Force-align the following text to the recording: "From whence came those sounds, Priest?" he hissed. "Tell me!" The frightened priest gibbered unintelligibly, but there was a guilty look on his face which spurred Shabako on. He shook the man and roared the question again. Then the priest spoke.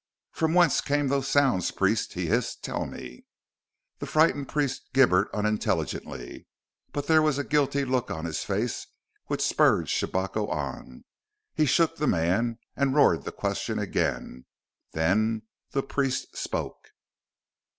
"From 0.31 0.55
whence 0.55 0.81
came 0.81 1.09
those 1.09 1.27
sounds, 1.27 1.69
Priest?" 1.69 2.13
he 2.13 2.25
hissed. 2.25 2.63
"Tell 2.63 2.87
me!" 2.87 3.23
The 3.99 4.07
frightened 4.07 4.49
priest 4.49 4.89
gibbered 4.93 5.27
unintelligibly, 5.31 6.47
but 6.91 7.05
there 7.05 7.21
was 7.21 7.37
a 7.37 7.43
guilty 7.43 7.85
look 7.85 8.09
on 8.09 8.25
his 8.25 8.43
face 8.43 8.87
which 9.27 9.43
spurred 9.43 9.89
Shabako 9.89 10.47
on. 10.49 11.05
He 11.53 11.67
shook 11.67 11.97
the 11.97 12.07
man 12.07 12.57
and 12.75 12.95
roared 12.95 13.25
the 13.25 13.31
question 13.31 13.77
again. 13.77 14.45
Then 14.93 15.43
the 15.69 15.83
priest 15.83 16.35
spoke. 16.35 16.93